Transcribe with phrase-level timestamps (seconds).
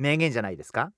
[0.00, 0.92] 名言じゃないですか？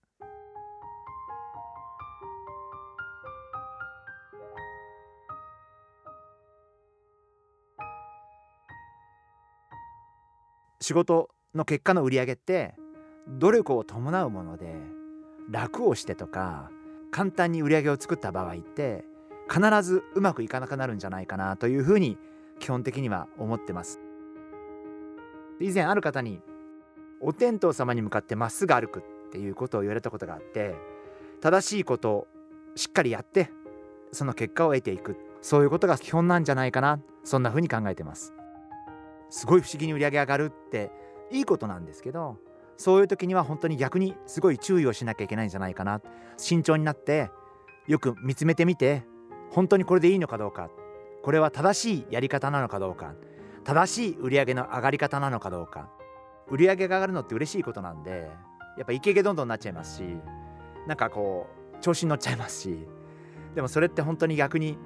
[10.80, 12.76] 仕事の結果の売り上げって
[13.26, 14.76] 努力を伴うもので
[15.50, 16.70] 楽をしてとか
[17.10, 19.04] 簡単に売り上げを作った場合って
[19.52, 22.18] 必ずうまくいかなくなるんじゃないかなというふうに
[22.60, 23.98] 基本的には思ってます。
[25.60, 26.40] 以前ある方に
[27.22, 30.74] お天道様に向かってまっすぐ歩くっていうことを言われたことがあって
[31.40, 32.26] 正しいことを
[32.74, 33.50] しっかりやって
[34.12, 35.16] その結果を得ていく。
[35.40, 37.00] そういうことが基本なんじゃないかな。
[37.24, 38.32] そんなふうに考えてます。
[39.30, 40.92] すごい不思議に売り上げ上がるって
[41.30, 42.36] いいことなんですけど
[42.76, 46.00] そういう時には本当に逆にすごい注意をしなきゃいけないんじゃないかな。
[46.36, 47.30] 慎重になって
[47.86, 49.04] よく見つめてみて
[49.50, 50.70] 本当にこれでいいのかどうか。
[51.22, 53.14] これは正しいやり方なのかどうか。
[53.64, 55.88] 正しい売り上げの上がり方なのかどうか。
[56.50, 58.30] 売り上げが上がるのって嬉しいことなんで
[58.76, 60.02] やっぱイケイケどんどんなっちゃいますし
[60.86, 61.46] なんかこ
[61.78, 62.86] う調子に乗っちゃいますし
[63.54, 64.78] でもそれって本当に逆に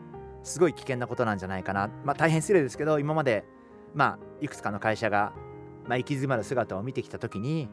[0.42, 1.90] すごい危険なことなんじゃないかな。
[2.04, 3.44] まあ大変失礼ですけど今まで
[3.94, 5.32] まあいくつかの会社が、
[5.86, 7.68] まあ、行き詰まる姿を見てきた時に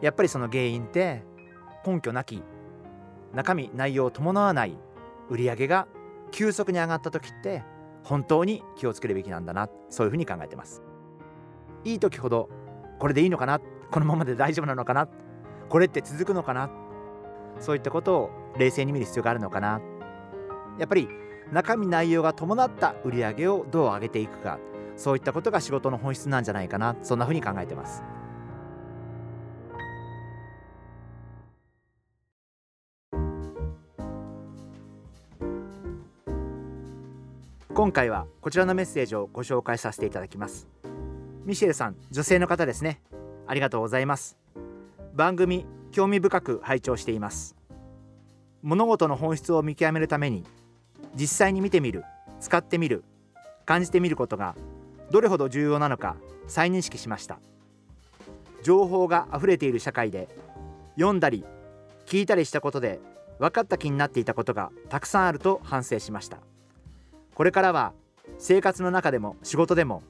[0.00, 1.22] やっぱりその原因って
[1.86, 2.42] 根拠なき
[3.34, 4.78] 中身内容を伴わない
[5.28, 5.86] 売り上げが
[6.30, 7.62] 急速に上がった時って
[8.04, 10.82] 本当に気をつけるべきなんだなそういうふうに考えてます。
[11.84, 12.48] いい時ほど
[12.98, 13.60] これでいいのかな？
[13.90, 15.08] このままで大丈夫なのかな？
[15.68, 16.70] これって続くのかな？
[17.60, 19.80] そういったことを冷静に見る必要があるのかな？
[20.78, 21.08] やっぱり
[21.52, 24.58] 中身内容が伴った売り上げをどう上げていくか？
[24.96, 26.96] そういったことが仕事の本質なんじゃないかな？
[27.02, 28.02] そんなふうに考えてます。
[37.74, 40.68] 今回はこちらのメッセージをご紹介させていただきます。
[41.44, 43.02] ミシェルさん女性の方ですね。
[43.46, 44.38] ありがとうございます。
[45.14, 47.54] 番組興味深く拝聴しています。
[48.62, 50.44] 物事の本質を見極めるために
[51.14, 52.02] 実際に見てみる
[52.40, 53.04] 使ってみる
[53.66, 54.56] 感じてみることが
[55.10, 56.16] どれほど重要なのか
[56.46, 57.38] 再認識しました。
[58.62, 60.28] 情報があふれている社会で
[60.94, 61.44] 読んだり
[62.06, 63.00] 聞いたりしたことで
[63.38, 66.38] 分かった気になっていたことがたくさんあると反省しました。
[67.34, 67.92] これからは
[68.38, 70.02] 生活の中でも仕事でも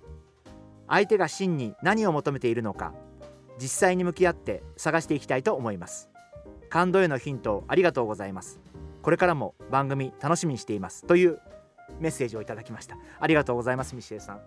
[0.88, 2.94] 相手が真に何を求めているのか
[3.60, 6.10] 実際に向き合って探していきたいと思います。
[6.68, 8.60] 感動へのヒントありがとうございます。
[9.02, 11.04] これからも番組楽しみにしています。
[11.06, 11.38] という
[12.00, 12.96] メッセージをいただきました。
[13.20, 14.40] ありがとうございますミシェルさん。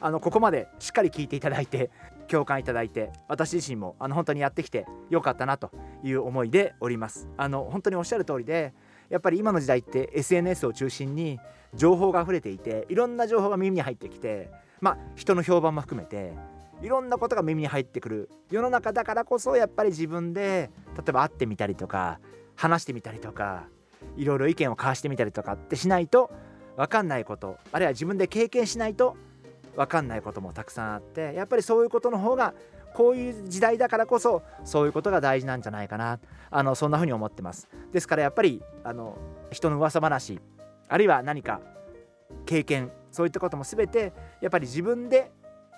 [0.00, 1.90] あのここまでしっかり聞いていただいて
[2.28, 5.70] 共感いただいて私自身もあの本当にやってきてよかったなと
[6.02, 7.28] いう思いでおります。
[7.36, 8.72] あの本当におっしゃる通りで
[9.10, 11.38] やっぱり今の時代って SNS を中心に
[11.74, 14.50] 情報が溢れていていろんな情報が耳に入ってきて
[14.80, 16.32] まあ人の評判も含めて
[16.82, 18.30] いろんなことが耳に入ってくる。
[18.50, 22.20] 世の中だからこそやっぱり自分で例えば会ってみたりとか
[22.56, 23.64] 話してみたりとか
[24.16, 26.30] いろいろ意見を交わしてみたりとかってしないと
[26.76, 29.16] 分かんないことあるいは自分で経験しないと
[29.76, 32.54] 分かんないこともたくさんあってやっぱりそういうことの方が
[32.94, 36.20] こういう時代だからこそそういうことが大事なんじゃないかな。
[36.50, 37.68] あのそんな風に思ってます。
[37.92, 39.18] ですからやっぱりあの
[39.50, 40.38] 人の噂話
[40.88, 41.60] あるいは何か
[42.46, 45.30] 経験そういったことも全てやっぱり自分で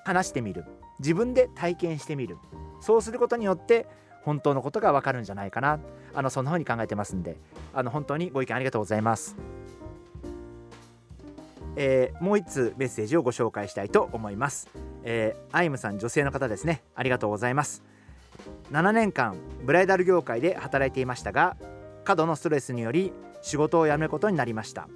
[0.05, 0.65] 話してみる。
[0.99, 2.39] 自分で体験してみる。
[2.81, 3.87] そうすることによって
[4.23, 5.79] 本当のことが分かるんじゃないかな。
[6.15, 7.37] あのそんな風に考えてますんで
[7.75, 9.37] あの本当にご意見ありがとうございます。
[11.77, 14.67] えー、もう1通メッセージをご紹介したいと思います、
[15.05, 16.83] え、アイムさん女性の方ですね。
[16.95, 17.85] ありがとうございます。
[18.73, 21.57] 7年間ブライダル業界で働いていましたが
[22.05, 23.13] 過度のストレスにより
[23.43, 24.89] 仕事を辞めることになりました。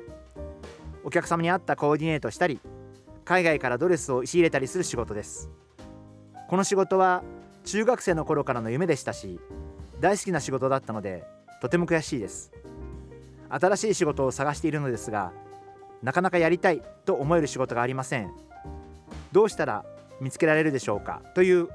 [1.05, 2.61] お客様に合ったコーディネートしたり
[3.25, 5.51] 海外からドレスを仕入れたりする仕事です。
[6.49, 7.23] この仕事は
[7.65, 9.39] 中学生の頃からの夢でしたし
[10.01, 11.25] 大好きな仕事だったので
[11.61, 12.53] とても悔しいです。
[13.49, 15.33] 新しい仕事を探しているのですが
[16.03, 18.33] なかなかやりたいと思える仕事がありません。
[19.33, 19.85] どうしたら
[20.21, 21.23] 見つけられるでしょうか？
[21.35, 21.69] という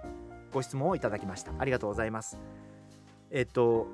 [0.51, 1.51] ご質問をいただきました。
[1.59, 2.37] ありがとうございます。
[3.31, 3.87] えっと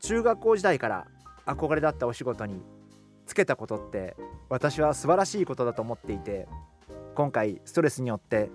[0.00, 1.06] 中学校時代から
[1.44, 2.62] 憧れだったお仕事に
[3.28, 4.16] つけたことって
[4.48, 6.48] 私は素晴らしいことだと思っていて
[7.14, 8.50] 今回ストレスによって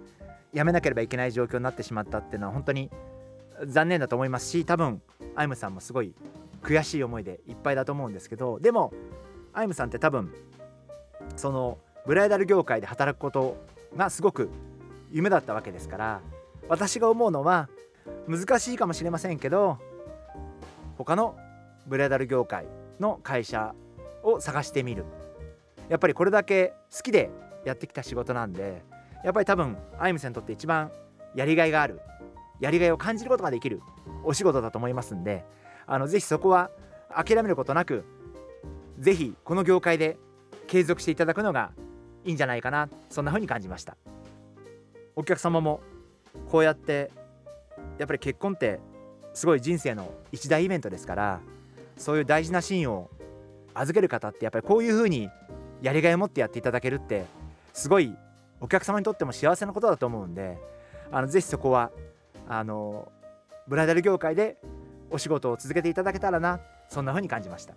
[0.53, 2.89] 辞めなければいけない状況になってしまったっていうのは本当に
[3.67, 5.01] 残念だと思いますし多分
[5.35, 6.15] アイムさんもすごい
[6.63, 8.91] 悔しい思いでいっぱいだと思うんですけどでも
[9.53, 10.33] アイムさんって多分
[11.35, 11.77] その
[12.07, 13.57] ブライダル業界で働くこと
[13.95, 14.49] がすごく
[15.11, 16.21] 夢だったわけですから
[16.67, 17.69] 私が思うのは
[18.27, 19.77] 難しいかもしれませんけど
[20.97, 21.37] 他の
[21.85, 22.65] ブライダル業界
[22.99, 23.75] の会社
[24.23, 25.05] を探してみる。
[25.89, 27.29] やっぱりこれだけ好きで
[27.65, 28.83] やってきた仕事なんで
[29.23, 30.91] やっぱり多分アイムさんにとって一番
[31.35, 31.99] やりがいがある
[32.59, 33.81] やりがいを感じることができる
[34.23, 35.43] お仕事だと思いますんで
[35.85, 36.69] あのぜひそこは
[37.13, 38.05] 諦めることなく
[38.99, 40.17] ぜひこの業界で
[40.67, 41.71] 継続していただくのが
[42.25, 43.97] いいんじゃないかなそんな風に感じました。
[45.15, 45.81] お客様も
[46.49, 47.11] こうやって
[47.99, 48.79] やっぱり結婚って
[49.33, 51.41] すごい人生の一大イベントですから
[51.97, 53.09] そういう大事なシーンを
[53.73, 55.29] 預ける方ってやっぱりこういう風に
[55.81, 57.25] やりがいを持ってやっていただけるって
[57.73, 58.15] すごい
[58.61, 60.57] お客様にとっても幸せなことだと思うんで
[61.11, 61.91] あのぜひそこは
[62.47, 63.11] あの
[63.67, 64.57] ブライダル業界で
[65.09, 66.59] お仕事を続けていただけたらな
[66.89, 67.75] そんな風に感じました。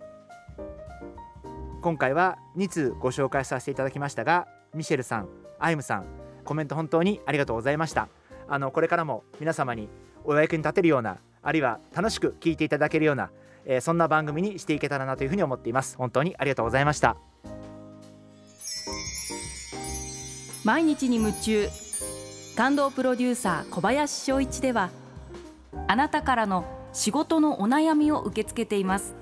[1.81, 5.29] 今回は2通ご紹介させていただきましたがミシェルさん
[5.59, 6.05] アイムさん
[6.43, 8.07] コメント本当にありがとうございました。
[8.49, 9.89] あのこれからも皆様に
[10.23, 13.29] お役に立てるようなあるいは楽しく聞いていただけるような、
[13.69, 15.97] えー、そんな番組にしていけたらなというふうに思っています。
[15.97, 17.17] 本当にありがとうございました。
[20.63, 21.69] 毎日に夢中。
[22.55, 24.89] 感動プロデューサー小林翔一では
[25.87, 29.13] あなたからの仕事のお悩みを受け付けています。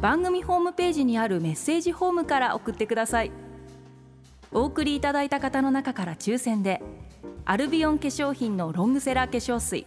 [0.00, 3.32] 番組ホームページにあるメッセージフォームから送ってください。
[4.52, 6.80] お送りいただいた方の中から抽選で
[7.44, 9.86] アルビオン化粧品のロングセラー化粧水。